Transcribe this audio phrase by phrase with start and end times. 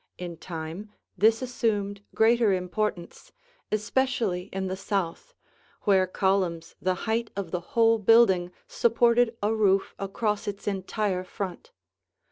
[0.17, 3.31] In time, this assumed greater importance,
[3.71, 5.35] especially in the south,
[5.81, 11.69] where columns the height of the whole building supported a roof across its entire front.